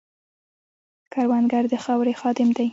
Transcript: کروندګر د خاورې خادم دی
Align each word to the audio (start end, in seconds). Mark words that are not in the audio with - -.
کروندګر 1.13 1.63
د 1.71 1.73
خاورې 1.83 2.13
خادم 2.21 2.49
دی 2.57 2.67